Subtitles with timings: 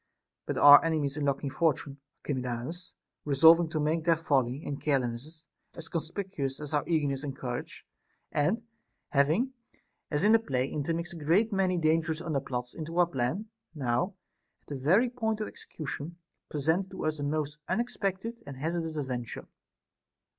[0.47, 6.59] But our enemies' unlucky Fortune, Archiclamus, resolving to make their folly and carelessness as conspicuous
[6.59, 7.85] as our eagerness and courage,
[8.31, 8.63] and
[9.09, 9.53] having,
[10.09, 14.15] as in a play, intermixed a great many dangerous underplots into our plan, now,
[14.63, 16.17] at the very point of its execution,
[16.49, 19.47] presented to us a most unexpected and hazardous adven ture.